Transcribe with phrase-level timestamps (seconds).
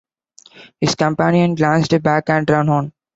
[0.79, 2.91] His companion glanced back and ran on.